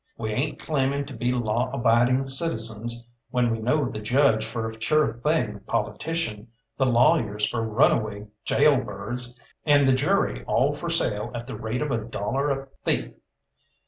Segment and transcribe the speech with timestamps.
[0.17, 4.81] We ain't claiming to be law abiding citizens when we know the judge for a
[4.81, 11.29] sure thing politician, the lawyers for runaway gaol birds, and the jury all for sale
[11.35, 13.13] at the rate of a dollar a thief.